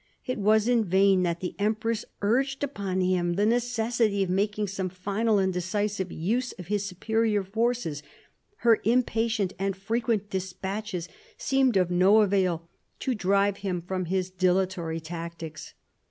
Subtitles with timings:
[0.25, 4.89] It was in vain that the empress urged upon him the necessity of making some
[4.89, 8.01] final and decisive use of his superior forces;
[8.65, 12.67] her impatient and frequent despatches seemed of no avail
[13.01, 15.75] to drive him from his dilatory tactics.